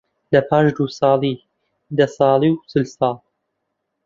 لەپاش 0.31 0.67
دوو 0.75 0.85
ساڵی، 0.99 1.33
دە 1.97 2.05
ساڵی 2.17 2.51
و 2.53 2.59
چل 2.71 2.83
ساڵ 2.97 3.15